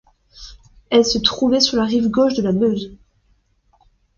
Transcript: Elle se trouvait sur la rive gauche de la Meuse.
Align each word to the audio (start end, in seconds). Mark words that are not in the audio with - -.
Elle 0.89 1.05
se 1.05 1.19
trouvait 1.19 1.59
sur 1.59 1.77
la 1.77 1.83
rive 1.85 2.07
gauche 2.09 2.33
de 2.33 2.41
la 2.41 2.53
Meuse. 2.53 2.91